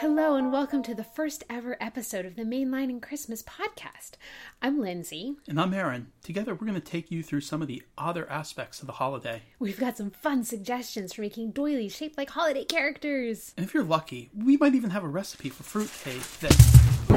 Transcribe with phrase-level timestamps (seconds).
[0.00, 4.12] Hello, and welcome to the first ever episode of the Mainlining Christmas podcast.
[4.62, 5.36] I'm Lindsay.
[5.46, 6.06] And I'm Erin.
[6.22, 9.42] Together, we're going to take you through some of the other aspects of the holiday.
[9.58, 13.52] We've got some fun suggestions for making doilies shaped like holiday characters.
[13.58, 16.54] And if you're lucky, we might even have a recipe for fruitcake that.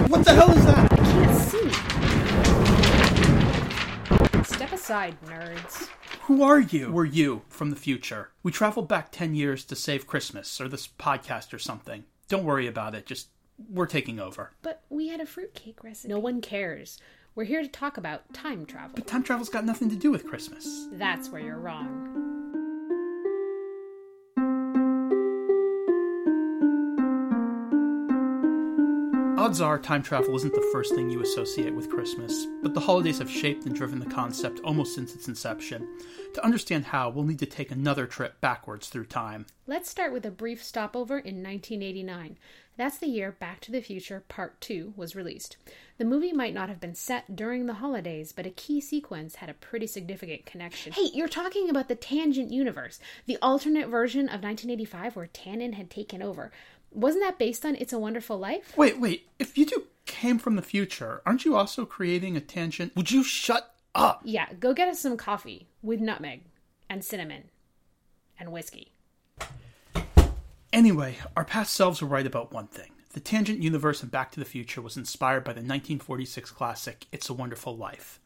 [0.10, 0.92] What the hell is that?
[0.92, 1.38] I can't
[4.44, 4.56] see.
[4.56, 5.88] Step aside, nerds.
[6.24, 6.92] Who are you?
[6.92, 8.32] We're you from the future.
[8.44, 12.04] We traveled back 10 years to save Christmas or this podcast or something.
[12.34, 13.06] Don't worry about it.
[13.06, 13.28] Just,
[13.70, 14.54] we're taking over.
[14.64, 16.12] But we had a fruitcake recipe.
[16.12, 16.98] No one cares.
[17.36, 18.94] We're here to talk about time travel.
[18.96, 20.88] But time travel's got nothing to do with Christmas.
[20.94, 22.33] That's where you're wrong.
[29.44, 33.20] Odds are time travel isn't the first thing you associate with Christmas, but the holidays
[33.20, 35.86] have shaped and driven the concept almost since its inception.
[36.36, 39.46] To understand how, we'll need to take another trip backwards through time.
[39.68, 42.38] Let's start with a brief stopover in 1989.
[42.78, 45.58] That's the year Back to the Future Part 2 was released.
[45.98, 49.50] The movie might not have been set during the holidays, but a key sequence had
[49.50, 50.94] a pretty significant connection.
[50.94, 55.90] Hey, you're talking about the Tangent Universe, the alternate version of 1985 where Tannen had
[55.90, 56.52] taken over.
[56.94, 58.78] Wasn't that based on It's a Wonderful Life?
[58.78, 59.28] Wait, wait.
[59.40, 62.96] If you two came from the future, aren't you also creating a tangent?
[62.96, 64.22] Would you shut up?
[64.24, 66.44] Yeah, go get us some coffee with nutmeg
[66.90, 67.50] and cinnamon
[68.40, 68.94] and whiskey.
[70.72, 72.92] Anyway, our past selves were right about one thing.
[73.14, 77.30] The Tangent universe in Back to the Future was inspired by the 1946 classic It's
[77.30, 78.20] a Wonderful Life.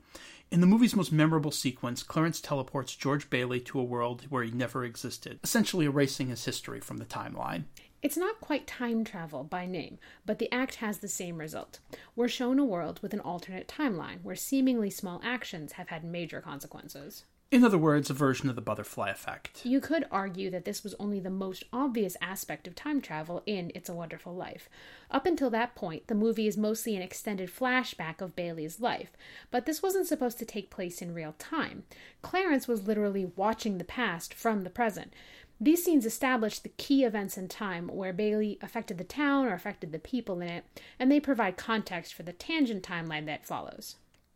[0.50, 4.52] In the movie's most memorable sequence, Clarence teleports George Bailey to a world where he
[4.52, 7.66] never existed, essentially erasing his history from the timeline.
[8.04, 11.80] It's not quite time travel by name, but the act has the same result.
[12.16, 16.40] We're shown a world with an alternate timeline where seemingly small actions have had major
[16.40, 17.26] consequences.
[17.50, 19.66] In other words, a version of the butterfly effect.
[19.66, 23.72] You could argue that this was only the most obvious aspect of time travel in
[23.74, 24.68] It's a Wonderful Life.
[25.10, 29.14] Up until that point, the movie is mostly an extended flashback of Bailey's life,
[29.50, 31.84] but this wasn't supposed to take place in real time.
[32.22, 35.14] Clarence was literally watching the past from the present.
[35.60, 39.92] These scenes establish the key events in time where Bailey affected the town or affected
[39.92, 40.66] the people in it,
[41.00, 43.96] and they provide context for the tangent timeline that follows.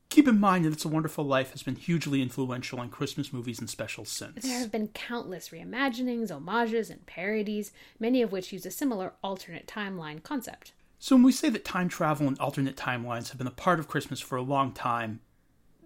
[0.09, 3.59] Keep in mind that It's a Wonderful Life has been hugely influential on Christmas movies
[3.59, 4.43] and specials since.
[4.43, 9.67] There have been countless reimaginings, homages, and parodies, many of which use a similar alternate
[9.67, 10.73] timeline concept.
[10.99, 13.87] So when we say that time travel and alternate timelines have been a part of
[13.87, 15.21] Christmas for a long time,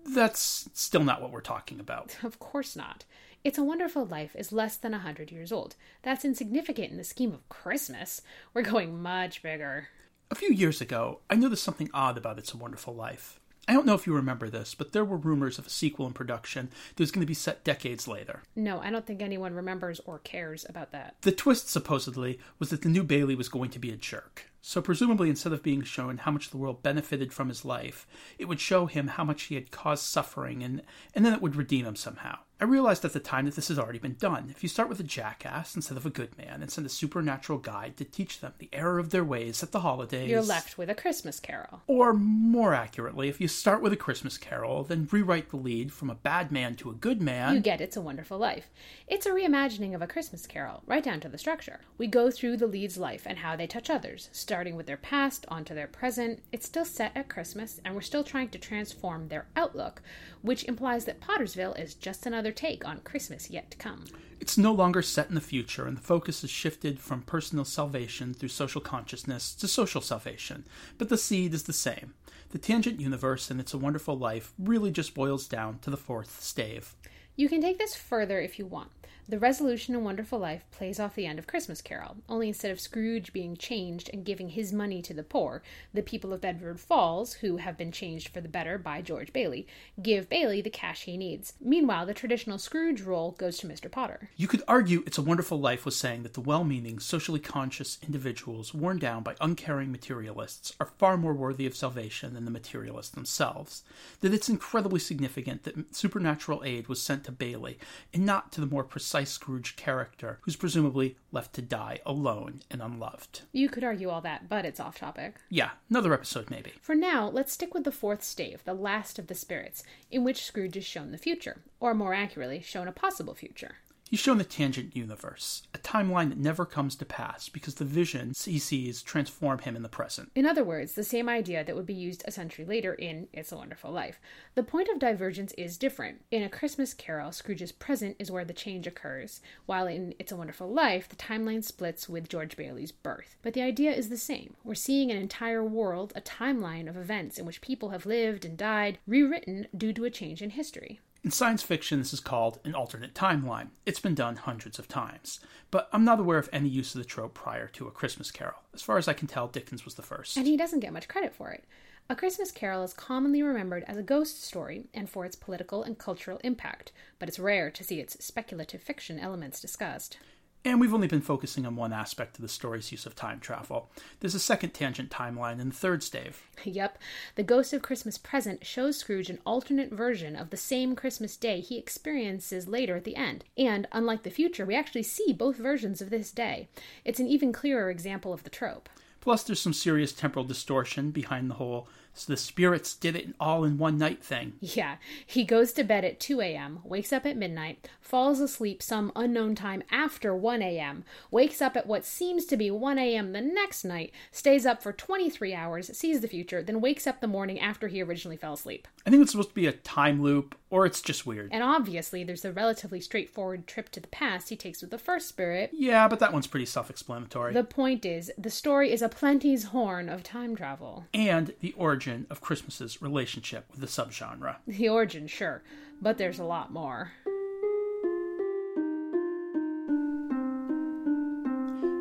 [0.08, 2.18] that's still not what we're talking about.
[2.24, 3.06] Of course not.
[3.46, 5.76] It's a Wonderful Life is less than a 100 years old.
[6.02, 8.24] That's insignificant in the scheme of Christmas.
[8.56, 9.90] We're going much bigger.
[10.32, 13.40] A few years ago, I noticed something odd about It's a Wonderful Life.
[13.68, 16.14] I don't know if you remember this, but there were rumors of a sequel in
[16.14, 18.42] production that was going to be set decades later.
[18.56, 21.16] No, I don't think anyone remembers or cares about that.
[21.22, 24.52] The twist, supposedly, was that the new Bailey was going to be a jerk.
[24.62, 28.08] So, presumably, instead of being shown how much the world benefited from his life,
[28.40, 30.82] it would show him how much he had caused suffering, and,
[31.14, 32.40] and then it would redeem him somehow.
[32.60, 34.48] I realized at the time that this has already been done.
[34.50, 37.60] If you start with a jackass instead of a good man and send a supernatural
[37.60, 40.30] guide to teach them the error of their ways at the holidays.
[40.30, 41.82] You're left with a Christmas carol.
[41.86, 46.10] Or, more accurately, if you start with a Christmas carol, then rewrite the lead from
[46.10, 47.56] a bad man to a good man.
[47.56, 48.70] You get It's a Wonderful Life.
[49.06, 51.82] It's a reimagining of a Christmas carol, right down to the structure.
[51.98, 55.46] We go through the lead's life and how they touch others, starting with their past
[55.50, 56.42] onto their present.
[56.54, 60.02] It's still set at Christmas, and we're still trying to transform their outlook,
[60.42, 64.06] which implies that Pottersville is just another take on Christmas yet to come.
[64.40, 68.34] It's no longer set in the future, and the focus has shifted from personal salvation
[68.34, 70.66] through social consciousness to social salvation,
[70.98, 72.14] but the seed is the same.
[72.50, 76.42] The tangent universe and It's a Wonderful Life really just boils down to the fourth
[76.44, 76.96] stave.
[77.36, 78.92] You can take this further if you want.
[79.28, 82.80] The resolution in Wonderful Life plays off the end of Christmas Carol, only instead of
[82.80, 87.34] Scrooge being changed and giving his money to the poor, the people of Bedford Falls,
[87.34, 89.66] who have been changed for the better by George Bailey,
[90.00, 91.54] give Bailey the cash he needs.
[91.60, 93.90] Meanwhile, the traditional Scrooge role goes to Mr.
[93.90, 94.30] Potter.
[94.38, 97.98] You could argue It's a Wonderful Life was saying that the well meaning, socially conscious
[98.04, 103.16] individuals worn down by uncaring materialists are far more worthy of salvation than the materialists
[103.16, 103.82] themselves.
[104.22, 107.80] That it's incredibly significant that supernatural aid was sent to Bailey
[108.14, 112.82] and not to the more precise Scrooge character, who's presumably left to die alone and
[112.82, 113.42] unloved.
[113.52, 115.36] You could argue all that, but it's off topic.
[115.50, 116.74] Yeah, another episode maybe.
[116.82, 120.44] For now, let's stick with the fourth stave, the last of the spirits, in which
[120.44, 123.76] Scrooge is shown the future, or more accurately, shown a possible future.
[124.10, 128.46] He's shown the tangent universe, a timeline that never comes to pass because the visions
[128.46, 130.32] he sees transform him in the present.
[130.36, 133.52] In other words, the same idea that would be used a century later in It's
[133.52, 134.20] a Wonderful Life.
[134.54, 136.22] The point of divergence is different.
[136.30, 140.38] In A Christmas Carol, Scrooge's present is where the change occurs, while in It's a
[140.38, 143.36] Wonderful Life, the timeline splits with George Bailey's birth.
[143.42, 144.54] But the idea is the same.
[144.64, 148.56] We're seeing an entire world, a timeline of events in which people have lived and
[148.56, 151.00] died, rewritten due to a change in history.
[151.26, 153.70] In science fiction, this is called an alternate timeline.
[153.84, 155.40] It's been done hundreds of times,
[155.72, 158.60] but I'm not aware of any use of the trope prior to A Christmas Carol.
[158.76, 160.38] As far as I can tell, Dickens was the first.
[160.38, 161.64] And he doesn't get much credit for it.
[162.12, 165.98] A Christmas Carol is commonly remembered as a ghost story and for its political and
[165.98, 170.20] cultural impact, but it's rare to see its speculative fiction elements discussed.
[170.68, 173.92] And we've only been focusing on one aspect of the story's use of time travel.
[174.20, 176.42] There's a second tangent timeline in the third stave.
[176.64, 176.98] Yep,
[177.36, 181.60] the Ghost of Christmas Present shows Scrooge an alternate version of the same Christmas day
[181.60, 183.46] he experiences later at the end.
[183.56, 186.68] And, unlike the future, we actually see both versions of this day.
[187.04, 188.90] It's an even clearer example of the trope.
[189.22, 193.66] Plus, there's some serious temporal distortion behind the whole so the spirits did it all
[193.66, 194.54] in one night thing.
[194.62, 194.96] Yeah.
[195.26, 199.54] He goes to bed at 2 a.m., wakes up at midnight, falls asleep some unknown
[199.54, 203.34] time after 1 a.m., wakes up at what seems to be 1 a.m.
[203.34, 207.28] the next night, stays up for 23 hours, sees the future, then wakes up the
[207.28, 208.88] morning after he originally fell asleep.
[209.06, 211.50] I think it's supposed to be a time loop, or it's just weird.
[211.52, 215.28] And obviously, there's a relatively straightforward trip to the past he takes with the first
[215.28, 215.72] spirit.
[215.74, 217.54] Yeah, but that one's pretty self explanatory.
[217.54, 221.06] The point is, the story is a plenty's horn of time travel.
[221.14, 224.58] And the origin origin of Christmas's relationship with the subgenre.
[224.68, 225.64] The origin, sure,
[226.02, 227.12] but there's a lot more.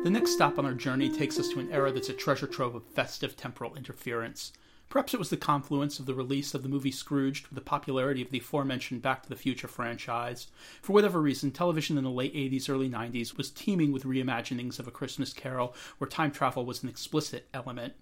[0.03, 2.75] The next stop on our journey takes us to an era that's a treasure trove
[2.75, 4.51] of festive temporal interference.
[4.89, 8.21] Perhaps it was the confluence of the release of the movie Scrooged with the popularity
[8.21, 10.47] of the aforementioned Back to the Future franchise.
[10.81, 14.87] For whatever reason, television in the late 80s, early 90s was teeming with reimaginings of
[14.87, 17.93] A Christmas Carol where time travel was an explicit element.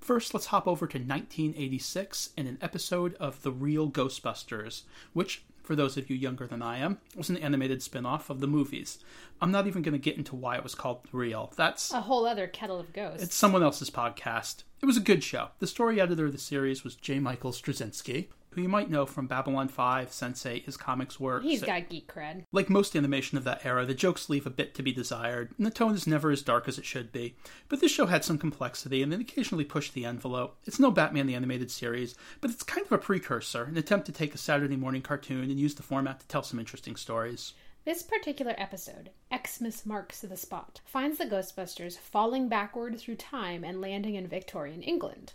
[0.00, 4.82] First, let's hop over to 1986 and an episode of The Real Ghostbusters,
[5.12, 8.40] which, for those of you younger than I am, was an animated spin off of
[8.40, 8.98] the movies.
[9.38, 11.52] I'm not even going to get into why it was called Real.
[11.56, 13.22] That's a whole other kettle of ghosts.
[13.22, 14.62] It's someone else's podcast.
[14.80, 15.48] It was a good show.
[15.58, 17.18] The story editor of the series was J.
[17.18, 18.28] Michael Straczynski
[18.58, 21.44] who you might know from Babylon 5, Sense8, his comics work.
[21.44, 22.42] He's got geek cred.
[22.50, 25.64] Like most animation of that era, the jokes leave a bit to be desired, and
[25.64, 27.36] the tone is never as dark as it should be.
[27.68, 30.56] But this show had some complexity, and it occasionally pushed the envelope.
[30.64, 34.12] It's no Batman the Animated Series, but it's kind of a precursor, an attempt to
[34.12, 37.54] take a Saturday morning cartoon and use the format to tell some interesting stories.
[37.84, 43.80] This particular episode, Xmas Marks the Spot, finds the Ghostbusters falling backward through time and
[43.80, 45.32] landing in Victorian England.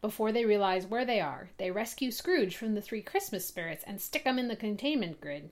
[0.00, 4.00] Before they realize where they are, they rescue Scrooge from the three Christmas spirits and
[4.00, 5.50] stick him in the containment grid.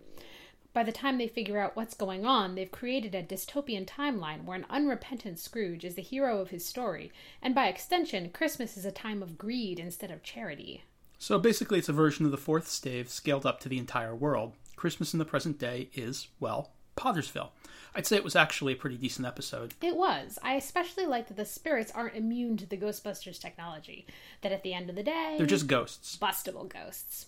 [0.72, 4.56] By the time they figure out what's going on, they've created a dystopian timeline where
[4.56, 7.12] an unrepentant Scrooge is the hero of his story,
[7.42, 10.84] and by extension, Christmas is a time of greed instead of charity.
[11.18, 14.54] So basically, it's a version of the fourth stave scaled up to the entire world.
[14.76, 17.50] Christmas in the present day is, well, Pottersville.
[17.94, 19.74] I'd say it was actually a pretty decent episode.
[19.80, 20.38] It was.
[20.42, 24.06] I especially like that the spirits aren't immune to the Ghostbusters technology.
[24.42, 26.16] That at the end of the day, they're just ghosts.
[26.16, 27.26] Bustable ghosts.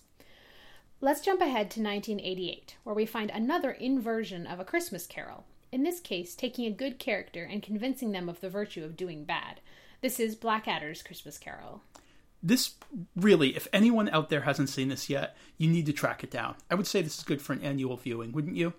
[1.03, 5.45] Let's jump ahead to 1988, where we find another inversion of A Christmas Carol.
[5.71, 9.23] In this case, taking a good character and convincing them of the virtue of doing
[9.23, 9.61] bad.
[10.01, 11.81] This is Blackadder's Christmas Carol.
[12.43, 12.75] This
[13.15, 16.55] really, if anyone out there hasn't seen this yet, you need to track it down.
[16.69, 18.73] I would say this is good for an annual viewing, wouldn't you?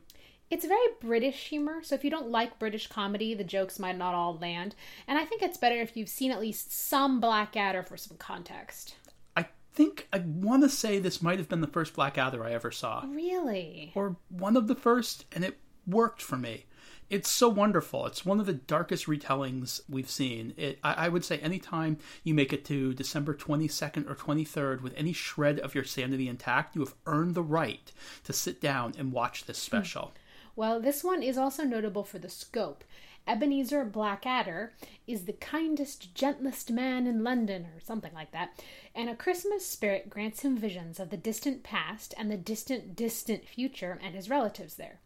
[0.53, 4.15] It's very British humor, so if you don't like British comedy, the jokes might not
[4.15, 4.75] all land.
[5.09, 8.97] And I think it's better if you've seen at least some Blackadder for some context.
[9.35, 12.71] I think I want to say this might have been the first Blackadder I ever
[12.71, 13.03] saw.
[13.09, 13.93] Really?
[13.95, 15.57] Or one of the first, and it
[15.87, 16.67] worked for me.
[17.09, 18.05] It's so wonderful.
[18.05, 20.53] It's one of the darkest retellings we've seen.
[20.59, 24.93] It, I, I would say anytime you make it to December 22nd or 23rd with
[24.99, 27.91] any shred of your sanity intact, you have earned the right
[28.25, 29.65] to sit down and watch this hmm.
[29.65, 30.13] special.
[30.55, 32.85] Well, this one is also notable for the scope.
[33.27, 34.73] Ebenezer Blackadder
[35.07, 38.61] is the kindest, gentlest man in London, or something like that,
[38.95, 43.47] and a Christmas spirit grants him visions of the distant past and the distant, distant
[43.47, 44.99] future and his relatives there.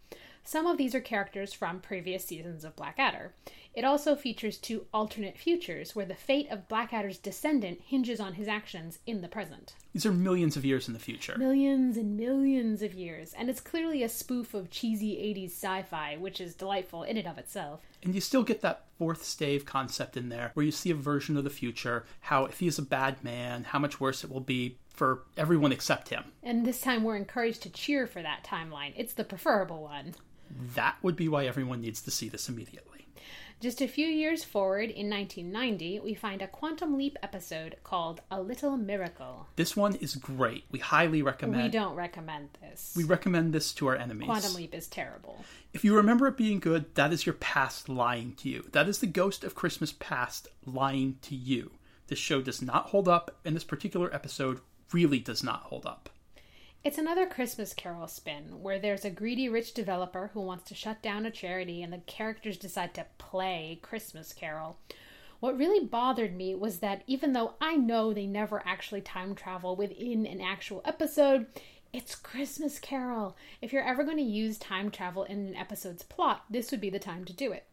[0.47, 3.35] Some of these are characters from previous seasons of Blackadder.
[3.75, 8.47] It also features two alternate futures where the fate of Blackadder's descendant hinges on his
[8.47, 9.75] actions in the present.
[9.93, 11.37] These are millions of years in the future.
[11.37, 13.35] Millions and millions of years.
[13.37, 17.26] And it's clearly a spoof of cheesy 80s sci fi, which is delightful in and
[17.26, 17.81] of itself.
[18.05, 21.37] And you still get that fourth stave concept in there, where you see a version
[21.37, 24.79] of the future, how if he's a bad man, how much worse it will be
[24.95, 26.25] for everyone except him.
[26.41, 28.93] And this time we're encouraged to cheer for that timeline.
[28.97, 30.15] It's the preferable one.
[30.75, 33.07] That would be why everyone needs to see this immediately.
[33.59, 38.39] Just a few years forward, in 1990, we find a Quantum Leap episode called A
[38.39, 39.47] Little Miracle.
[39.57, 40.65] This one is great.
[40.71, 41.63] We highly recommend.
[41.63, 41.65] It.
[41.65, 42.93] We don't recommend this.
[42.95, 44.27] We recommend this to our enemies.
[44.27, 45.43] Quantum Leap is terrible.
[45.73, 48.69] If you remember it being good, that is your past lying to you.
[48.73, 51.71] That is the ghost of Christmas past lying to you.
[52.09, 54.61] This show does not hold up, and this particular episode
[54.93, 56.11] really does not hold up.
[56.87, 61.02] It's another Christmas Carol spin where there's a greedy rich developer who wants to shut
[61.02, 64.78] down a charity and the characters decide to play Christmas Carol.
[65.40, 69.75] What really bothered me was that even though I know they never actually time travel
[69.75, 71.47] within an actual episode,
[71.93, 73.37] it's Christmas Carol.
[73.61, 76.90] If you're ever going to use time travel in an episode's plot, this would be
[76.90, 77.66] the time to do it.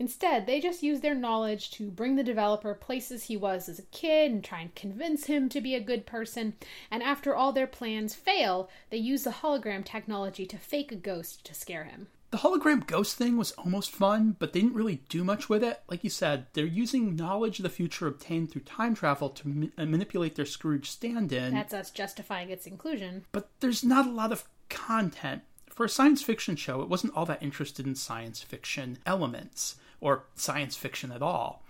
[0.00, 3.90] Instead, they just use their knowledge to bring the developer places he was as a
[3.90, 6.54] kid and try and convince him to be a good person.
[6.90, 11.44] And after all their plans fail, they use the hologram technology to fake a ghost
[11.46, 12.06] to scare him.
[12.30, 15.80] The hologram ghost thing was almost fun, but they didn't really do much with it.
[15.88, 19.66] Like you said, they're using knowledge of the future obtained through time travel to ma-
[19.78, 21.54] uh, manipulate their Scrooge stand in.
[21.54, 23.24] That's us justifying its inclusion.
[23.32, 25.42] But there's not a lot of content.
[25.70, 30.24] For a science fiction show, it wasn't all that interested in science fiction elements or
[30.34, 31.62] science fiction at all.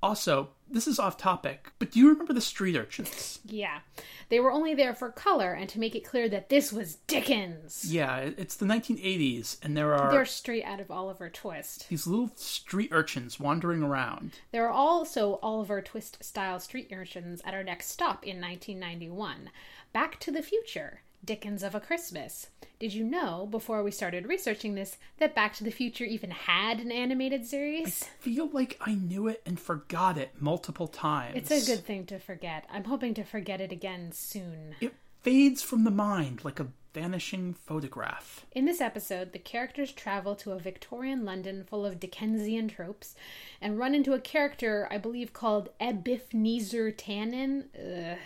[0.00, 3.40] Also, this is off topic, but do you remember the street urchins?
[3.44, 3.80] Yeah.
[4.28, 7.84] They were only there for color and to make it clear that this was Dickens.
[7.92, 10.12] Yeah, it's the 1980s, and there are.
[10.12, 11.88] They're straight out of Oliver Twist.
[11.88, 14.32] These little street urchins wandering around.
[14.52, 19.50] There are also Oliver Twist style street urchins at our next stop in 1991
[19.92, 21.00] Back to the Future.
[21.24, 22.48] Dickens of a Christmas.
[22.78, 26.78] Did you know, before we started researching this, that Back to the Future even had
[26.78, 28.04] an animated series?
[28.04, 31.34] I feel like I knew it and forgot it multiple times.
[31.36, 32.66] It's a good thing to forget.
[32.72, 34.76] I'm hoping to forget it again soon.
[34.80, 38.46] It fades from the mind like a vanishing photograph.
[38.52, 43.14] In this episode, the characters travel to a Victorian London full of Dickensian tropes
[43.60, 47.64] and run into a character I believe called Epiphnezer Tannen.
[47.76, 48.18] Ugh.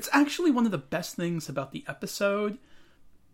[0.00, 2.56] It's actually one of the best things about the episode,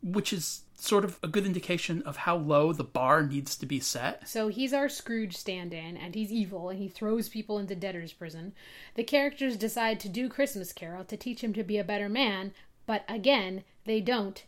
[0.02, 3.78] which is sort of a good indication of how low the bar needs to be
[3.78, 4.28] set.
[4.28, 8.12] So he's our Scrooge stand in, and he's evil, and he throws people into debtor's
[8.12, 8.52] prison.
[8.96, 12.52] The characters decide to do Christmas Carol to teach him to be a better man,
[12.84, 14.42] but again, they don't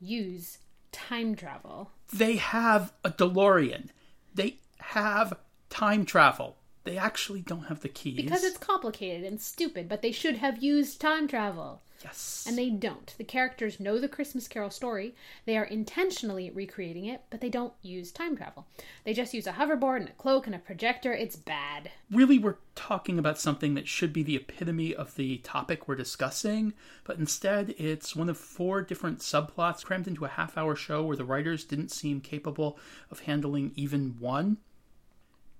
[0.00, 0.58] use
[0.90, 1.92] time travel.
[2.12, 3.90] They have a DeLorean.
[4.34, 5.34] They have
[5.68, 6.56] time travel.
[6.84, 8.16] They actually don't have the keys.
[8.16, 11.82] Because it's complicated and stupid, but they should have used time travel.
[12.02, 12.46] Yes.
[12.48, 13.14] And they don't.
[13.18, 15.14] The characters know the Christmas Carol story.
[15.44, 18.66] They are intentionally recreating it, but they don't use time travel.
[19.04, 21.12] They just use a hoverboard and a cloak and a projector.
[21.12, 21.90] It's bad.
[22.10, 26.72] Really, we're talking about something that should be the epitome of the topic we're discussing,
[27.04, 31.16] but instead it's one of four different subplots crammed into a half hour show where
[31.16, 32.78] the writers didn't seem capable
[33.10, 34.56] of handling even one.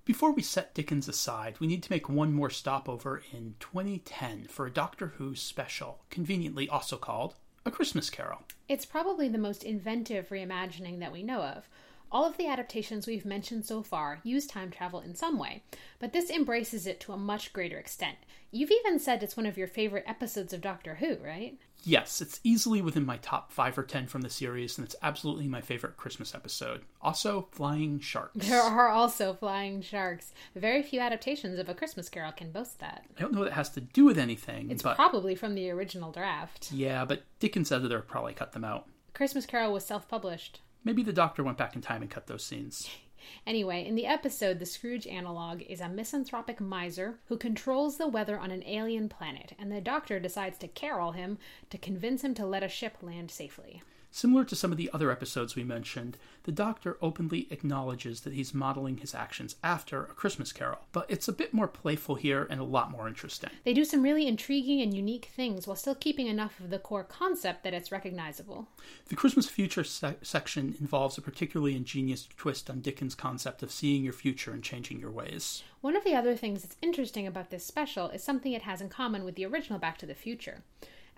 [0.03, 4.65] Before we set Dickens aside, we need to make one more stopover in 2010 for
[4.65, 7.35] a Doctor Who special, conveniently also called
[7.67, 8.41] A Christmas Carol.
[8.67, 11.69] It's probably the most inventive reimagining that we know of.
[12.11, 15.61] All of the adaptations we've mentioned so far use time travel in some way,
[15.99, 18.17] but this embraces it to a much greater extent.
[18.49, 21.59] You've even said it's one of your favorite episodes of Doctor Who, right?
[21.83, 25.47] Yes, it's easily within my top 5 or 10 from the series, and it's absolutely
[25.47, 26.81] my favorite Christmas episode.
[27.01, 28.47] Also, Flying Sharks.
[28.47, 30.33] There are also flying sharks.
[30.55, 33.05] Very few adaptations of A Christmas Carol can boast that.
[33.17, 35.69] I don't know what it has to do with anything, It's but probably from the
[35.71, 36.71] original draft.
[36.71, 38.87] yeah, but Dickens' editor probably cut them out.
[39.13, 40.61] Christmas Carol was self published.
[40.83, 42.89] Maybe the Doctor went back in time and cut those scenes.
[43.45, 48.39] Anyway, in the episode, the Scrooge analog is a misanthropic miser who controls the weather
[48.39, 51.37] on an alien planet, and the doctor decides to carol him
[51.69, 53.81] to convince him to let a ship land safely.
[54.13, 58.53] Similar to some of the other episodes we mentioned, the Doctor openly acknowledges that he's
[58.53, 62.59] modeling his actions after A Christmas Carol, but it's a bit more playful here and
[62.59, 63.49] a lot more interesting.
[63.63, 67.05] They do some really intriguing and unique things while still keeping enough of the core
[67.05, 68.67] concept that it's recognizable.
[69.07, 74.03] The Christmas Future se- section involves a particularly ingenious twist on Dickens' concept of seeing
[74.03, 75.63] your future and changing your ways.
[75.79, 78.89] One of the other things that's interesting about this special is something it has in
[78.89, 80.63] common with the original Back to the Future.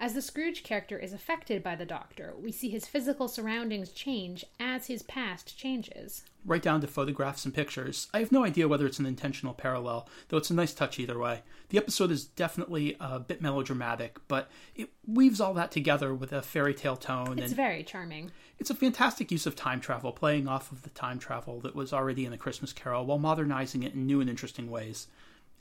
[0.03, 4.43] As the Scrooge character is affected by the Doctor, we see his physical surroundings change
[4.59, 6.23] as his past changes.
[6.43, 8.09] Right down to photographs and pictures.
[8.13, 11.17] I have no idea whether it's an intentional parallel, though it's a nice touch either
[11.17, 11.43] way.
[11.69, 16.41] The episode is definitely a bit melodramatic, but it weaves all that together with a
[16.41, 18.31] fairy tale tone It's and very charming.
[18.59, 21.93] It's a fantastic use of time travel, playing off of the time travel that was
[21.93, 25.07] already in A Christmas Carol while modernizing it in new and interesting ways.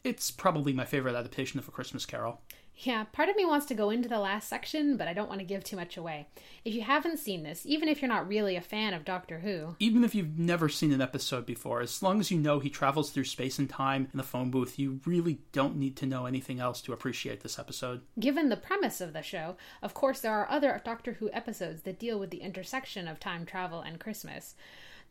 [0.02, 2.40] It's probably my favorite adaptation of A Christmas Carol.
[2.76, 5.40] Yeah, part of me wants to go into the last section, but I don't want
[5.40, 6.26] to give too much away.
[6.64, 9.76] If you haven't seen this, even if you're not really a fan of Doctor Who,
[9.78, 13.10] Even if you've never seen an episode before, as long as you know he travels
[13.10, 16.60] through space and time in the phone booth, you really don't need to know anything
[16.60, 18.00] else to appreciate this episode.
[18.18, 21.98] given the premise of the show, of course there are other Doctor Who episodes that
[21.98, 24.54] deal with the intersection of time travel and Christmas.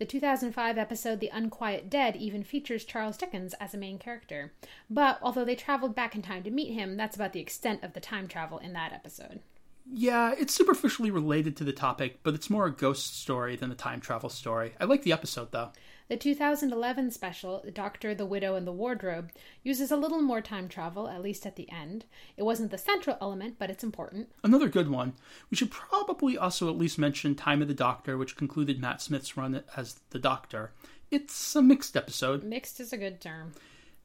[0.02, 4.52] The 2005 episode The Unquiet Dead even features Charles Dickens as a main character.
[4.90, 7.94] But although they traveled back in time to meet him, that's about the extent of
[7.94, 9.42] the time travel in that episode.
[9.86, 13.76] Yeah, it's superficially related to the topic, but it's more a ghost story than a
[13.76, 14.74] time travel story.
[14.80, 15.70] I like the episode though.
[16.12, 19.32] The 2011 special, The Doctor, the Widow, and the Wardrobe,
[19.64, 22.04] uses a little more time travel, at least at the end.
[22.36, 24.30] It wasn't the central element, but it's important.
[24.44, 25.14] Another good one.
[25.50, 29.38] We should probably also at least mention Time of the Doctor, which concluded Matt Smith's
[29.38, 30.74] run as the Doctor.
[31.12, 32.44] It's a mixed episode.
[32.44, 33.54] Mixed is a good term.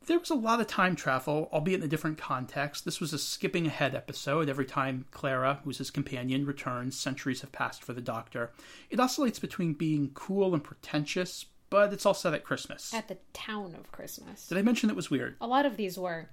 [0.06, 2.84] There was a lot of time travel, albeit in a different context.
[2.84, 4.48] This was a skipping ahead episode.
[4.48, 8.52] Every time Clara, who's his companion, returns, centuries have passed for the Doctor.
[8.90, 12.92] It oscillates between being cool and pretentious, but it's all set at Christmas.
[12.94, 14.48] At the town of Christmas.
[14.48, 15.36] Did I mention it was weird?
[15.40, 16.28] A lot of these were.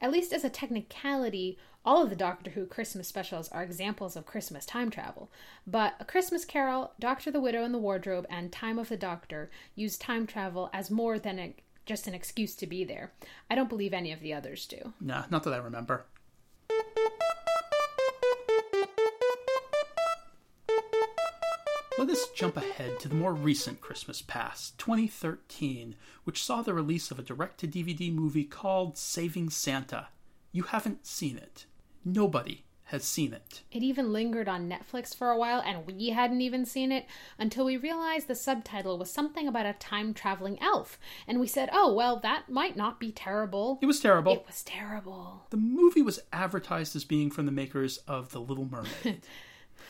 [0.00, 4.26] At least as a technicality, all of the Doctor Who Christmas specials are examples of
[4.26, 5.30] Christmas time travel.
[5.66, 9.50] But A Christmas Carol, Doctor the Widow and the Wardrobe, and Time of the Doctor
[9.74, 11.54] use time travel as more than a,
[11.86, 13.12] just an excuse to be there.
[13.50, 14.92] I don't believe any of the others do.
[15.00, 16.04] Nah, not that I remember.
[21.98, 27.10] Let us jump ahead to the more recent Christmas past, 2013, which saw the release
[27.10, 30.06] of a direct to DVD movie called Saving Santa.
[30.52, 31.66] You haven't seen it.
[32.04, 33.62] Nobody has seen it.
[33.72, 37.04] It even lingered on Netflix for a while, and we hadn't even seen it
[37.36, 41.00] until we realized the subtitle was something about a time traveling elf.
[41.26, 43.80] And we said, oh, well, that might not be terrible.
[43.82, 44.34] It was terrible.
[44.34, 45.46] It was terrible.
[45.50, 49.26] The movie was advertised as being from the makers of The Little Mermaid.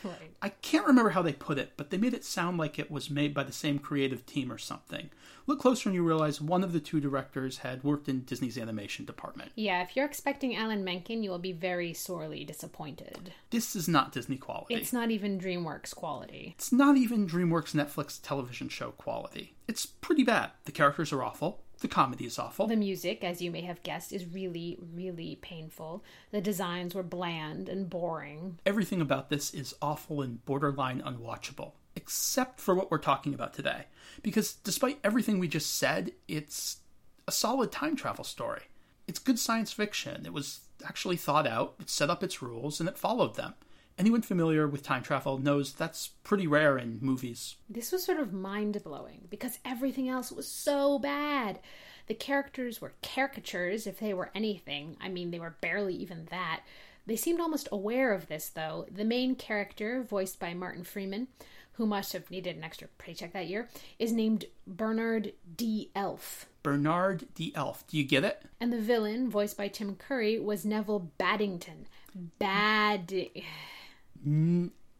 [0.03, 0.31] Right.
[0.41, 3.09] I can't remember how they put it, but they made it sound like it was
[3.09, 5.09] made by the same creative team or something.
[5.47, 9.05] Look closer and you realize one of the two directors had worked in Disney's animation
[9.05, 9.51] department.
[9.55, 13.33] Yeah, if you're expecting Alan Menken, you will be very sorely disappointed.
[13.49, 14.75] This is not Disney quality.
[14.75, 16.53] It's not even DreamWorks quality.
[16.55, 19.55] It's not even DreamWorks Netflix television show quality.
[19.67, 20.51] It's pretty bad.
[20.65, 21.61] The characters are awful.
[21.79, 22.67] The comedy is awful.
[22.67, 26.03] The music, as you may have guessed, is really, really painful.
[26.31, 28.59] The designs were bland and boring.
[28.65, 33.85] Everything about this is awful and borderline unwatchable, except for what we're talking about today.
[34.21, 36.77] Because despite everything we just said, it's
[37.27, 38.63] a solid time travel story.
[39.07, 40.25] It's good science fiction.
[40.25, 43.53] It was actually thought out, it set up its rules, and it followed them.
[43.99, 47.57] Anyone familiar with time travel knows that's pretty rare in movies.
[47.69, 51.59] This was sort of mind blowing because everything else was so bad.
[52.07, 54.95] The characters were caricatures, if they were anything.
[55.01, 56.61] I mean, they were barely even that.
[57.07, 58.85] They seemed almost aware of this, though.
[58.89, 61.27] The main character, voiced by Martin Freeman,
[61.73, 63.67] who must have needed an extra paycheck that year,
[63.99, 65.91] is named Bernard D.
[65.93, 66.47] Elf.
[66.63, 67.85] Bernard the Elf.
[67.87, 68.43] Do you get it?
[68.61, 71.85] And the villain, voiced by Tim Curry, was Neville Baddington.
[72.37, 73.29] Bad.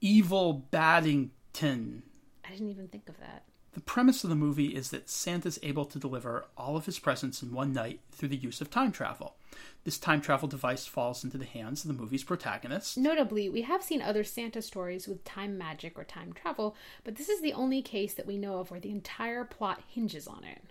[0.01, 2.01] Evil Baddington.
[2.45, 3.43] I didn't even think of that.
[3.73, 7.43] The premise of the movie is that Santa's able to deliver all of his presents
[7.43, 9.35] in one night through the use of time travel.
[9.83, 12.97] This time travel device falls into the hands of the movie's protagonist.
[12.97, 17.29] Notably, we have seen other Santa stories with time magic or time travel, but this
[17.29, 20.63] is the only case that we know of where the entire plot hinges on it.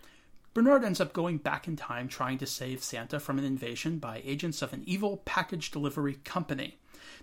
[0.53, 4.23] Bernard ends up going back in time trying to save Santa from an invasion by
[4.25, 6.79] agents of an evil package delivery company.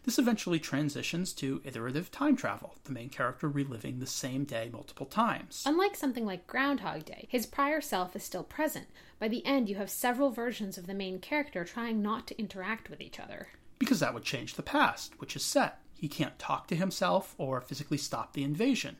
[0.05, 5.07] This eventually transitions to iterative time travel, the main character reliving the same day multiple
[5.07, 5.63] times.
[5.65, 8.85] Unlike something like Groundhog Day, his prior self is still present.
[9.17, 12.87] By the end, you have several versions of the main character trying not to interact
[12.87, 13.47] with each other.
[13.79, 15.79] Because that would change the past, which is set.
[15.95, 18.97] He can't talk to himself or physically stop the invasion.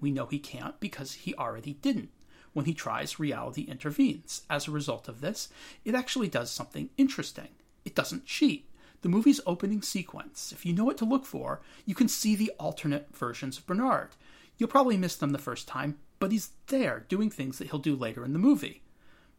[0.00, 2.10] We know he can't because he already didn't.
[2.52, 4.42] When he tries, reality intervenes.
[4.50, 5.50] As a result of this,
[5.84, 7.50] it actually does something interesting.
[7.84, 8.67] It doesn't cheat.
[9.02, 12.52] The movie's opening sequence, if you know what to look for, you can see the
[12.58, 14.10] alternate versions of Bernard.
[14.56, 17.94] You'll probably miss them the first time, but he's there doing things that he'll do
[17.94, 18.82] later in the movie.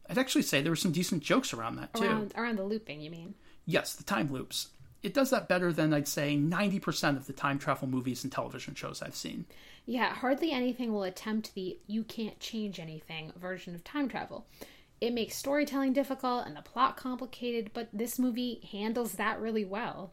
[0.08, 2.04] I'd actually say there were some decent jokes around that too.
[2.04, 3.34] Around, around the looping, you mean?
[3.66, 4.68] Yes, the time loops.
[5.02, 8.74] It does that better than I'd say 90% of the time travel movies and television
[8.74, 9.46] shows I've seen.
[9.86, 14.46] Yeah, hardly anything will attempt the you can't change anything version of time travel.
[15.00, 20.12] It makes storytelling difficult and the plot complicated, but this movie handles that really well.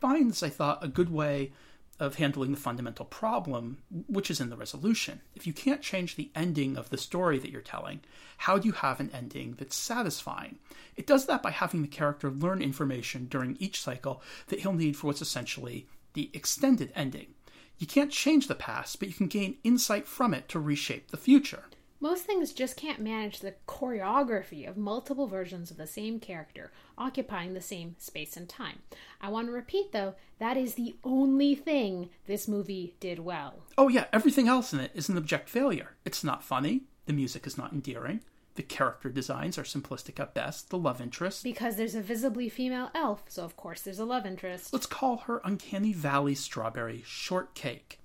[0.00, 1.52] finds, I thought, a good way
[1.98, 5.20] of handling the fundamental problem, which is in the resolution.
[5.34, 8.00] If you can't change the ending of the story that you're telling,
[8.38, 10.58] how do you have an ending that's satisfying?
[10.96, 14.96] It does that by having the character learn information during each cycle that he'll need
[14.96, 17.34] for what's essentially the extended ending.
[17.78, 21.16] You can't change the past, but you can gain insight from it to reshape the
[21.18, 21.64] future.
[22.02, 27.52] Most things just can't manage the choreography of multiple versions of the same character occupying
[27.52, 28.78] the same space and time.
[29.20, 33.64] I want to repeat, though, that is the only thing this movie did well.
[33.76, 35.96] Oh, yeah, everything else in it is an abject failure.
[36.06, 38.20] It's not funny, the music is not endearing,
[38.54, 41.44] the character designs are simplistic at best, the love interest.
[41.44, 44.72] Because there's a visibly female elf, so of course there's a love interest.
[44.72, 47.99] Let's call her Uncanny Valley Strawberry Shortcake.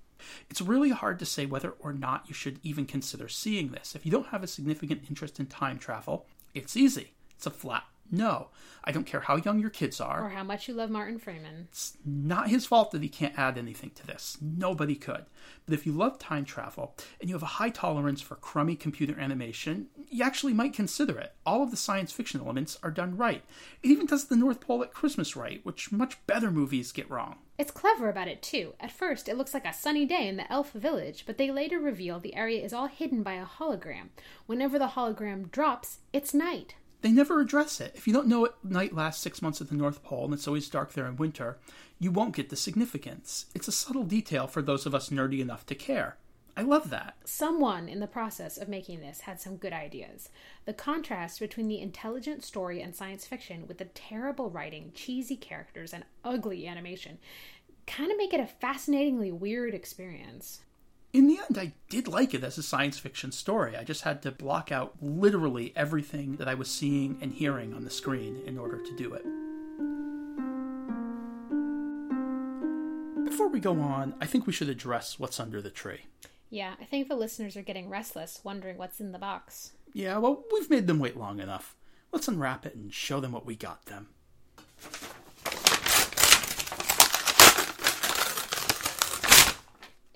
[0.50, 3.94] It's really hard to say whether or not you should even consider seeing this.
[3.94, 7.12] If you don't have a significant interest in time travel, it's easy.
[7.36, 8.48] It's a flat no.
[8.84, 10.24] I don't care how young your kids are.
[10.24, 11.66] Or how much you love Martin Freeman.
[11.68, 14.38] It's not his fault that he can't add anything to this.
[14.40, 15.26] Nobody could.
[15.64, 19.18] But if you love time travel and you have a high tolerance for crummy computer
[19.18, 21.34] animation, you actually might consider it.
[21.44, 23.42] All of the science fiction elements are done right.
[23.82, 27.38] It even does the North Pole at Christmas right, which much better movies get wrong.
[27.58, 28.74] It's clever about it too.
[28.78, 31.80] At first, it looks like a sunny day in the elf village, but they later
[31.80, 34.10] reveal the area is all hidden by a hologram.
[34.46, 36.74] Whenever the hologram drops, it's night.
[37.02, 37.92] They never address it.
[37.94, 40.48] If you don't know what night lasts six months at the North Pole and it's
[40.48, 41.58] always dark there in winter,
[41.98, 43.46] you won't get the significance.
[43.54, 46.16] It's a subtle detail for those of us nerdy enough to care.
[46.58, 47.16] I love that.
[47.24, 50.30] Someone in the process of making this had some good ideas.
[50.64, 55.92] The contrast between the intelligent story and science fiction with the terrible writing, cheesy characters,
[55.92, 57.18] and ugly animation
[57.86, 60.60] kind of make it a fascinatingly weird experience
[61.16, 63.74] in the end, I did like it as a science fiction story.
[63.74, 67.84] I just had to block out literally everything that I was seeing and hearing on
[67.84, 69.24] the screen in order to do it.
[73.24, 76.02] Before we go on, I think we should address what's under the tree.
[76.50, 79.72] Yeah, I think the listeners are getting restless, wondering what's in the box.
[79.94, 81.76] Yeah, well, we've made them wait long enough.
[82.12, 84.08] Let's unwrap it and show them what we got them.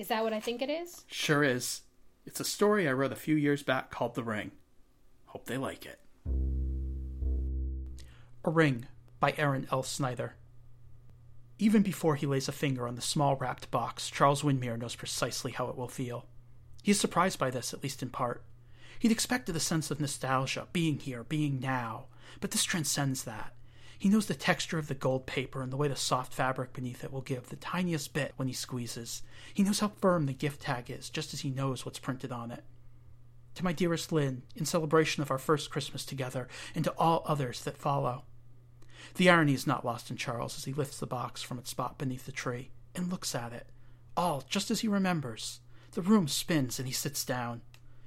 [0.01, 1.05] Is that what I think it is?
[1.09, 1.83] Sure is.
[2.25, 4.53] It's a story I wrote a few years back called The Ring.
[5.27, 6.01] Hope they like it.
[8.43, 8.87] A Ring
[9.21, 9.83] by Erin L.
[9.83, 10.37] Snyder.
[11.59, 15.53] Even before he lays a finger on the small wrapped box, Charles Windmere knows precisely
[15.53, 16.25] how it will feel.
[16.83, 18.43] He is surprised by this, at least in part.
[19.01, 22.07] He'd expected a sense of nostalgia, being here, being now,
[22.41, 23.53] but this transcends that.
[24.01, 27.05] He knows the texture of the gold paper and the way the soft fabric beneath
[27.05, 29.21] it will give the tiniest bit when he squeezes.
[29.53, 32.51] He knows how firm the gift tag is, just as he knows what's printed on
[32.51, 32.65] it.
[33.57, 37.63] To my dearest Lynn, in celebration of our first Christmas together, and to all others
[37.65, 38.25] that follow.
[39.17, 41.99] The irony is not lost in Charles as he lifts the box from its spot
[41.99, 43.69] beneath the tree and looks at it.
[44.17, 45.61] All just as he remembers.
[45.93, 47.61] The room spins and he sits down.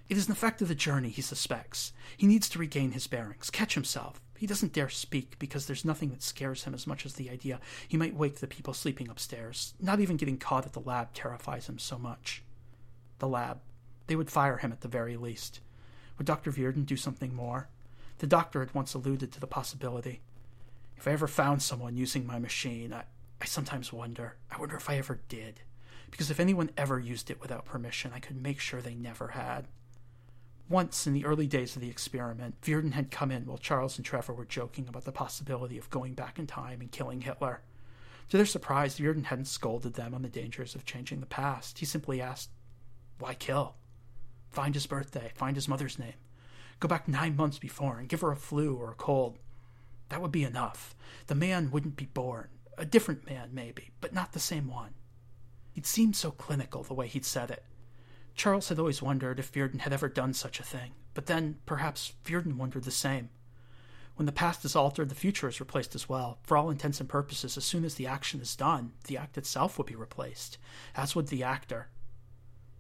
[0.09, 1.93] It is an effect of the journey, he suspects.
[2.17, 4.19] He needs to regain his bearings, catch himself.
[4.43, 7.61] He doesn't dare speak because there's nothing that scares him as much as the idea
[7.87, 9.73] he might wake the people sleeping upstairs.
[9.79, 12.43] Not even getting caught at the lab terrifies him so much.
[13.19, 13.61] The lab.
[14.07, 15.61] They would fire him at the very least.
[16.17, 16.51] Would Dr.
[16.51, 17.69] Virden do something more?
[18.17, 20.19] The doctor had once alluded to the possibility.
[20.97, 23.03] If I ever found someone using my machine, I,
[23.41, 24.35] I sometimes wonder.
[24.51, 25.61] I wonder if I ever did.
[26.11, 29.69] Because if anyone ever used it without permission, I could make sure they never had.
[30.69, 34.05] Once in the early days of the experiment, Virden had come in while Charles and
[34.05, 37.61] Trevor were joking about the possibility of going back in time and killing Hitler.
[38.29, 41.79] To their surprise, Virden hadn't scolded them on the dangers of changing the past.
[41.79, 42.49] He simply asked,
[43.19, 43.75] Why kill?
[44.51, 46.13] Find his birthday, find his mother's name.
[46.79, 49.37] Go back nine months before and give her a flu or a cold.
[50.09, 50.95] That would be enough.
[51.27, 52.47] The man wouldn't be born.
[52.77, 54.93] A different man, maybe, but not the same one.
[55.73, 57.63] He'd seemed so clinical the way he'd said it.
[58.35, 62.13] Charles had always wondered if Virden had ever done such a thing, but then perhaps
[62.25, 63.29] Virden wondered the same.
[64.15, 66.37] When the past is altered, the future is replaced as well.
[66.43, 69.77] For all intents and purposes, as soon as the action is done, the act itself
[69.77, 70.57] will be replaced,
[70.95, 71.87] as would the actor.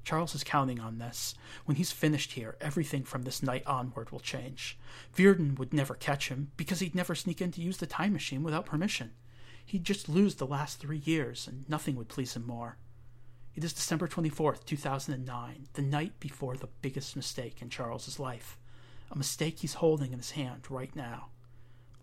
[0.03, 1.33] Charles is counting on this.
[1.65, 4.77] When he's finished here, everything from this night onward will change.
[5.15, 8.43] Virden would never catch him, because he'd never sneak in to use the time machine
[8.43, 9.11] without permission.
[9.65, 12.77] He'd just lose the last three years, and nothing would please him more.
[13.55, 18.57] It is December 24th, 2009, the night before the biggest mistake in Charles's life.
[19.11, 21.27] A mistake he's holding in his hand right now.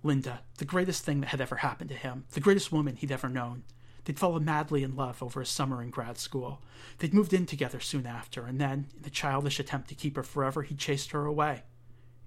[0.05, 3.29] Linda, the greatest thing that had ever happened to him, the greatest woman he'd ever
[3.29, 3.65] known.
[4.05, 6.63] They'd fallen madly in love over a summer in grad school.
[6.99, 10.23] They'd moved in together soon after, and then, in a childish attempt to keep her
[10.23, 11.65] forever, he'd chased her away.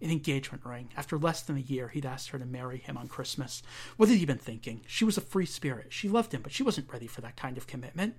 [0.02, 0.90] An engagement ring.
[0.98, 3.64] After less than a year, he'd asked her to marry him on Christmas.
[3.96, 4.82] What had he been thinking?
[4.86, 5.94] She was a free spirit.
[5.94, 8.16] She loved him, but she wasn't ready for that kind of commitment.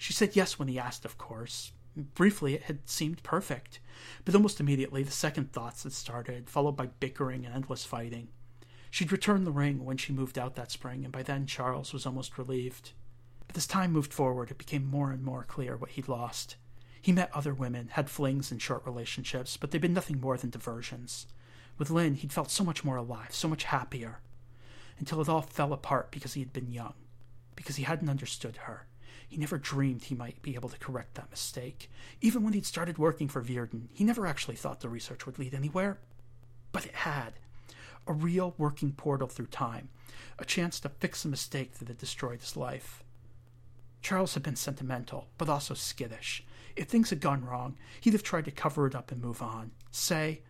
[0.00, 1.72] She said yes when he asked, of course.
[1.94, 3.80] Briefly, it had seemed perfect,
[4.24, 8.28] but almost immediately the second thoughts had started, followed by bickering and endless fighting.
[8.90, 12.06] She'd returned the ring when she moved out that spring, and by then Charles was
[12.06, 12.92] almost relieved.
[13.46, 16.56] But as time moved forward, it became more and more clear what he'd lost.
[17.02, 20.48] He met other women, had flings and short relationships, but they'd been nothing more than
[20.48, 21.26] diversions.
[21.76, 24.20] With Lynn, he'd felt so much more alive, so much happier,
[24.98, 26.94] until it all fell apart because he had been young,
[27.54, 28.86] because he hadn't understood her.
[29.30, 31.88] He never dreamed he might be able to correct that mistake.
[32.20, 35.54] Even when he'd started working for Virden, he never actually thought the research would lead
[35.54, 36.00] anywhere.
[36.72, 37.34] But it had.
[38.08, 39.88] A real working portal through time,
[40.40, 43.04] a chance to fix a mistake that had destroyed his life.
[44.02, 46.44] Charles had been sentimental, but also skittish.
[46.74, 49.70] If things had gone wrong, he'd have tried to cover it up and move on.
[49.92, 50.42] Say,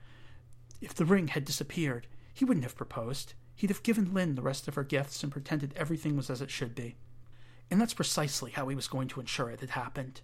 [0.81, 3.35] if the ring had disappeared, he wouldn't have proposed.
[3.57, 6.51] He'd have given Lynn the rest of her gifts and pretended everything was as it
[6.51, 6.97] should be.
[7.71, 10.23] And that's precisely how he was going to ensure it had happened.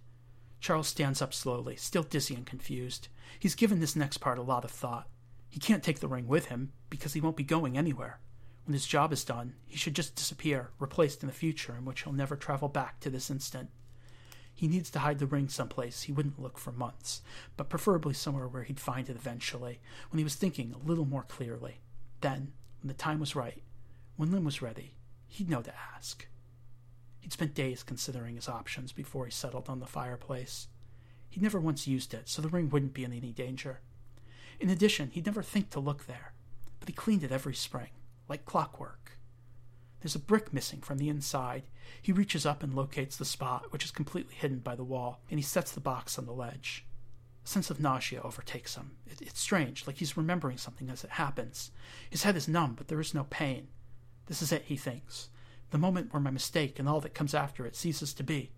[0.59, 3.07] Charles stands up slowly, still dizzy and confused.
[3.39, 5.07] He's given this next part a lot of thought.
[5.49, 8.19] He can't take the ring with him because he won't be going anywhere.
[8.65, 12.01] When his job is done, he should just disappear, replaced in the future in which
[12.01, 13.69] he'll never travel back to this instant.
[14.53, 17.21] He needs to hide the ring someplace he wouldn't look for months,
[17.55, 19.79] but preferably somewhere where he'd find it eventually,
[20.09, 21.79] when he was thinking a little more clearly.
[22.21, 23.61] Then, when the time was right,
[24.17, 24.95] when Lynn was ready,
[25.27, 26.27] he'd know to ask.
[27.27, 30.69] He'd spent days considering his options before he settled on the fireplace.
[31.29, 33.81] He'd never once used it, so the ring wouldn't be in any danger.
[34.61, 36.31] In addition, he'd never think to look there,
[36.79, 37.89] but he cleaned it every spring
[38.29, 39.19] like clockwork.
[39.99, 41.63] There's a brick missing from the inside.
[42.01, 45.37] He reaches up and locates the spot, which is completely hidden by the wall, and
[45.37, 46.85] he sets the box on the ledge.
[47.43, 48.91] A sense of nausea overtakes him.
[49.05, 51.71] It, it's strange, like he's remembering something as it happens.
[52.09, 53.67] His head is numb, but there is no pain.
[54.27, 55.27] This is it, he thinks.
[55.71, 58.51] The moment where my mistake and all that comes after it ceases to be.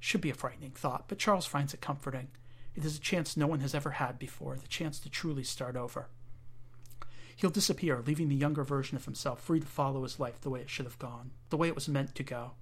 [0.00, 2.28] Should be a frightening thought, but Charles finds it comforting.
[2.74, 5.76] It is a chance no one has ever had before, the chance to truly start
[5.76, 6.08] over.
[7.36, 10.60] He'll disappear, leaving the younger version of himself free to follow his life the way
[10.60, 12.52] it should have gone, the way it was meant to go.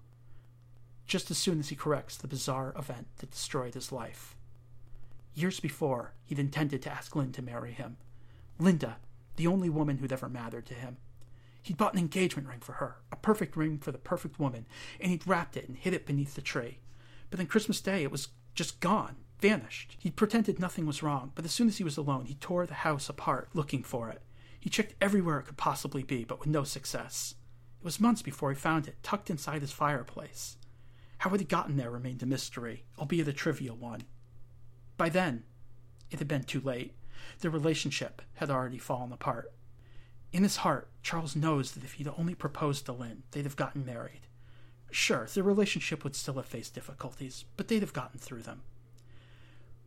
[1.07, 4.37] Just as soon as he corrects the bizarre event that destroyed his life.
[5.35, 7.97] Years before, he'd intended to ask Lynn to marry him.
[8.59, 8.99] Linda,
[9.37, 10.99] the only woman who'd ever mattered to him.
[11.63, 14.67] He'd bought an engagement ring for her, a perfect ring for the perfect woman,
[14.99, 16.79] and he'd wrapped it and hid it beneath the tree.
[17.29, 19.97] But then Christmas Day, it was just gone, vanished.
[19.99, 22.75] He'd pretended nothing was wrong, but as soon as he was alone, he tore the
[22.75, 24.23] house apart looking for it.
[24.59, 27.35] He checked everywhere it could possibly be, but with no success.
[27.81, 30.57] It was months before he found it, tucked inside his fireplace.
[31.19, 34.03] How had he gotten there remained a mystery, albeit a trivial one.
[34.97, 35.45] By then,
[36.11, 36.95] it had been too late.
[37.41, 39.53] Their relationship had already fallen apart.
[40.33, 43.85] In his heart, Charles knows that if he'd only proposed to Lynn, they'd have gotten
[43.85, 44.21] married.
[44.93, 48.63] Sure, their relationship would still have faced difficulties, but they'd have gotten through them.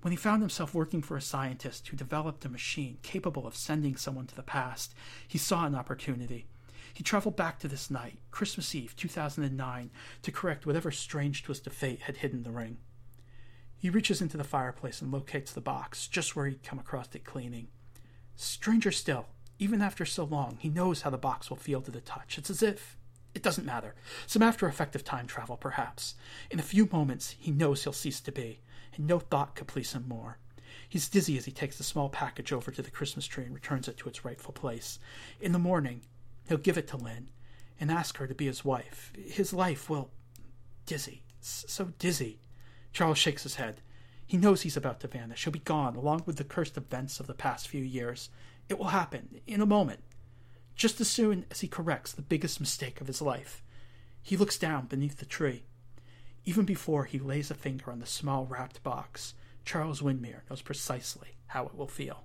[0.01, 3.95] When he found himself working for a scientist who developed a machine capable of sending
[3.95, 4.93] someone to the past,
[5.25, 6.45] he saw an opportunity.
[6.93, 11.73] He traveled back to this night, Christmas Eve 2009, to correct whatever strange twist of
[11.73, 12.79] fate had hidden the ring.
[13.77, 17.23] He reaches into the fireplace and locates the box, just where he'd come across it
[17.23, 17.69] cleaning.
[18.35, 19.27] Stranger still,
[19.63, 22.37] even after so long, he knows how the box will feel to the touch.
[22.37, 22.97] It's as if.
[23.33, 23.95] It doesn't matter.
[24.27, 26.15] Some after effect of time travel, perhaps.
[26.51, 28.59] In a few moments, he knows he'll cease to be
[28.95, 30.37] and no thought could please him more.
[30.89, 33.87] He's dizzy as he takes the small package over to the Christmas tree and returns
[33.87, 34.99] it to its rightful place.
[35.39, 36.01] In the morning,
[36.47, 37.29] he'll give it to Lynn
[37.79, 39.13] and ask her to be his wife.
[39.17, 40.11] His life will.
[40.85, 41.23] Dizzy.
[41.39, 42.39] So dizzy.
[42.91, 43.81] Charles shakes his head.
[44.25, 45.43] He knows he's about to vanish.
[45.43, 48.29] He'll be gone, along with the cursed events of the past few years.
[48.69, 49.99] It will happen, in a moment.
[50.75, 53.61] Just as soon as he corrects the biggest mistake of his life.
[54.21, 55.65] He looks down beneath the tree.
[56.45, 59.33] Even before he lays a finger on the small wrapped box,
[59.65, 62.23] Charles Windmere knows precisely how it will feel.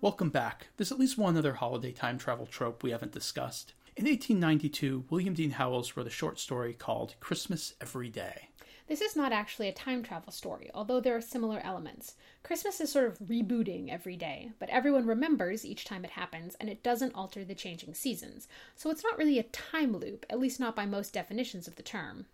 [0.00, 0.68] Welcome back.
[0.76, 3.74] There's at least one other holiday time travel trope we haven't discussed.
[3.96, 8.49] In 1892, William Dean Howells wrote a short story called Christmas Every Day.
[8.90, 12.16] This is not actually a time travel story, although there are similar elements.
[12.42, 16.68] Christmas is sort of rebooting every day, but everyone remembers each time it happens, and
[16.68, 18.48] it doesn't alter the changing seasons.
[18.74, 21.84] So it's not really a time loop, at least not by most definitions of the
[21.84, 22.26] term.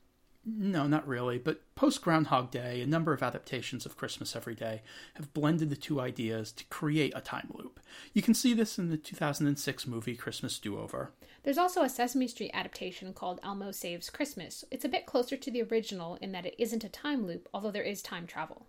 [0.48, 1.38] No, not really.
[1.38, 4.82] But post Groundhog Day, a number of adaptations of Christmas Every Day
[5.14, 7.80] have blended the two ideas to create a time loop.
[8.12, 11.10] You can see this in the 2006 movie Christmas Do Over.
[11.42, 14.64] There's also a Sesame Street adaptation called Elmo Saves Christmas.
[14.70, 17.72] It's a bit closer to the original in that it isn't a time loop, although
[17.72, 18.66] there is time travel.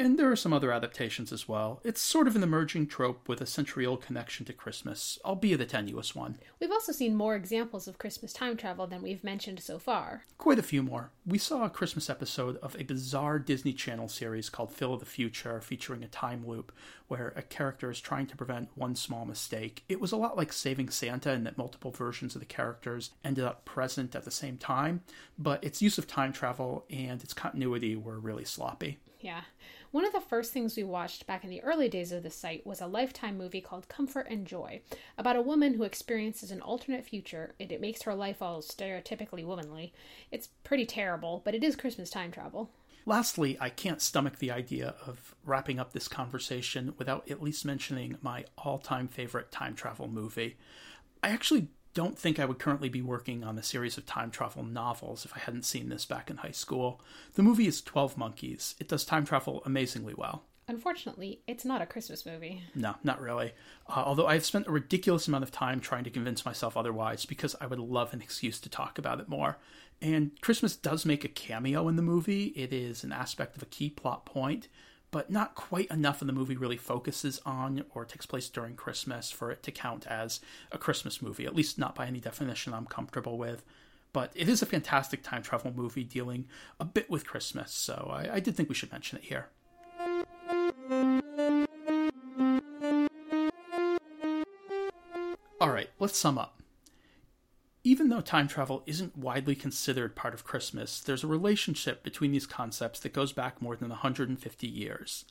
[0.00, 1.82] And there are some other adaptations as well.
[1.84, 5.66] It's sort of an emerging trope with a century old connection to Christmas, albeit a
[5.66, 6.38] tenuous one.
[6.58, 10.24] We've also seen more examples of Christmas time travel than we've mentioned so far.
[10.38, 11.10] Quite a few more.
[11.26, 15.06] We saw a Christmas episode of a bizarre Disney Channel series called Phil of the
[15.06, 16.72] Future, featuring a time loop
[17.08, 19.84] where a character is trying to prevent one small mistake.
[19.86, 23.44] It was a lot like Saving Santa in that multiple versions of the characters ended
[23.44, 25.02] up present at the same time,
[25.38, 28.98] but its use of time travel and its continuity were really sloppy.
[29.20, 29.42] Yeah.
[29.90, 32.66] One of the first things we watched back in the early days of the site
[32.66, 34.80] was a Lifetime movie called Comfort and Joy,
[35.18, 39.44] about a woman who experiences an alternate future and it makes her life all stereotypically
[39.44, 39.92] womanly.
[40.30, 42.70] It's pretty terrible, but it is Christmas time travel.
[43.04, 48.16] Lastly, I can't stomach the idea of wrapping up this conversation without at least mentioning
[48.22, 50.56] my all time favorite time travel movie.
[51.22, 54.62] I actually don't think I would currently be working on a series of time travel
[54.62, 57.00] novels if I hadn't seen this back in high school.
[57.34, 58.74] The movie is 12 Monkeys.
[58.78, 60.44] It does time travel amazingly well.
[60.68, 62.62] Unfortunately, it's not a Christmas movie.
[62.76, 63.54] No, not really.
[63.88, 67.56] Uh, although I've spent a ridiculous amount of time trying to convince myself otherwise because
[67.60, 69.58] I would love an excuse to talk about it more.
[70.00, 73.66] And Christmas does make a cameo in the movie, it is an aspect of a
[73.66, 74.68] key plot point
[75.10, 79.30] but not quite enough of the movie really focuses on or takes place during Christmas
[79.30, 82.86] for it to count as a Christmas movie, at least not by any definition I'm
[82.86, 83.64] comfortable with.
[84.12, 86.46] But it is a fantastic time travel movie dealing
[86.78, 89.48] a bit with Christmas, so I, I did think we should mention it here.
[95.60, 96.59] All right, let's sum up.
[97.82, 102.46] Even though time travel isn't widely considered part of Christmas, there's a relationship between these
[102.46, 105.24] concepts that goes back more than 150 years.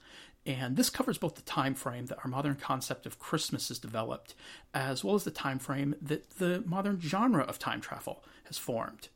[0.47, 4.33] And this covers both the time frame that our modern concept of Christmas has developed,
[4.73, 9.09] as well as the time frame that the modern genre of time travel has formed.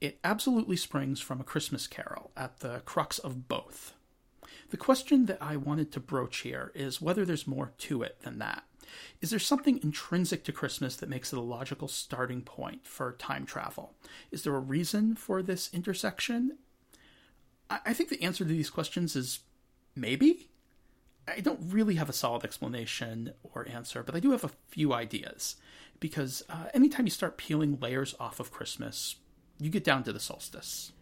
[0.00, 3.94] It absolutely springs from a Christmas carol at the crux of both.
[4.70, 8.38] The question that I wanted to broach here is whether there's more to it than
[8.38, 8.62] that.
[9.20, 13.46] Is there something intrinsic to Christmas that makes it a logical starting point for time
[13.46, 13.94] travel?
[14.30, 16.58] Is there a reason for this intersection?
[17.70, 19.40] I think the answer to these questions is
[19.94, 20.50] maybe.
[21.26, 24.94] I don't really have a solid explanation or answer, but I do have a few
[24.94, 25.56] ideas.
[26.00, 29.16] Because uh, anytime you start peeling layers off of Christmas,
[29.58, 30.92] you get down to the solstice.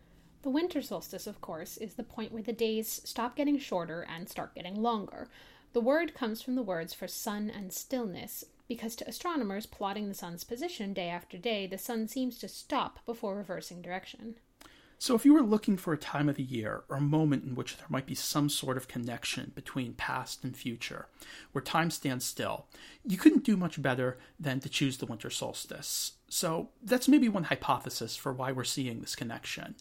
[0.43, 4.29] The winter solstice, of course, is the point where the days stop getting shorter and
[4.29, 5.29] start getting longer.
[5.77, 10.15] The word comes from the words for sun and stillness, because to astronomers plotting the
[10.15, 14.37] sun's position day after day, the sun seems to stop before reversing direction.
[14.99, 17.55] So, if you were looking for a time of the year or a moment in
[17.55, 21.09] which there might be some sort of connection between past and future,
[21.53, 22.65] where time stands still,
[23.05, 26.13] you couldn't do much better than to choose the winter solstice.
[26.31, 29.75] So, that's maybe one hypothesis for why we're seeing this connection.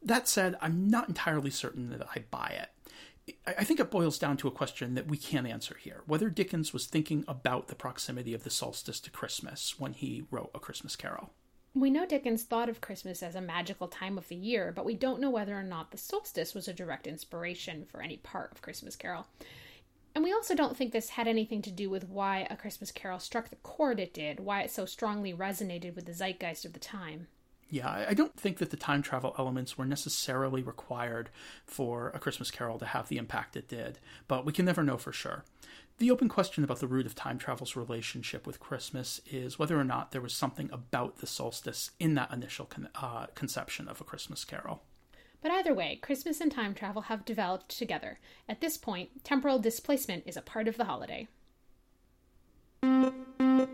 [0.00, 2.68] That said, I'm not entirely certain that I buy it.
[3.46, 6.72] I think it boils down to a question that we can't answer here whether Dickens
[6.72, 10.96] was thinking about the proximity of the solstice to Christmas when he wrote A Christmas
[10.96, 11.30] Carol.
[11.72, 14.94] We know Dickens thought of Christmas as a magical time of the year, but we
[14.94, 18.62] don't know whether or not the solstice was a direct inspiration for any part of
[18.62, 19.28] Christmas Carol.
[20.14, 23.20] And we also don't think this had anything to do with why A Christmas Carol
[23.20, 26.80] struck the chord it did, why it so strongly resonated with the zeitgeist of the
[26.80, 27.28] time.
[27.72, 31.30] Yeah, I don't think that the time travel elements were necessarily required
[31.64, 34.98] for A Christmas Carol to have the impact it did, but we can never know
[34.98, 35.44] for sure.
[35.98, 39.84] The open question about the root of time travel's relationship with Christmas is whether or
[39.84, 44.04] not there was something about the solstice in that initial con- uh, conception of A
[44.04, 44.82] Christmas Carol.
[45.40, 48.18] But either way, Christmas and time travel have developed together.
[48.48, 51.28] At this point, temporal displacement is a part of the holiday.
[52.82, 53.68] And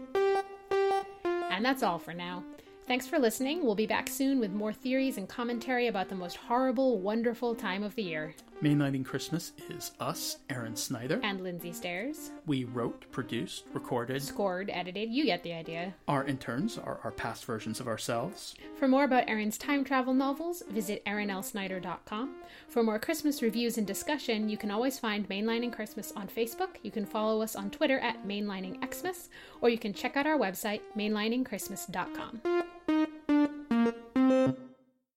[1.65, 2.45] that's all for now.
[2.87, 3.64] Thanks for listening.
[3.64, 7.83] We'll be back soon with more theories and commentary about the most horrible, wonderful time
[7.83, 8.35] of the year.
[8.62, 11.21] Mainlining Christmas is us, Erin Snyder.
[11.23, 12.31] And Lindsay Stares.
[12.47, 15.11] We wrote, produced, recorded, scored, edited.
[15.11, 15.92] You get the idea.
[16.09, 18.55] Our interns are our past versions of ourselves.
[18.79, 22.35] For more about Erin's time travel novels, visit erinlsnyder.com.
[22.69, 26.77] For more Christmas reviews and discussion, you can always find Mainlining Christmas on Facebook.
[26.83, 29.29] You can follow us on Twitter at MainliningXmas,
[29.61, 32.40] or you can check out our website, mainliningchristmas.com.